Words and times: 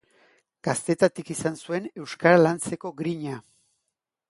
Gaztetatik 0.67 1.29
izan 1.35 1.59
zuen 1.65 1.85
euskara 2.03 2.41
lantzeko 2.47 2.95
grina. 3.03 3.39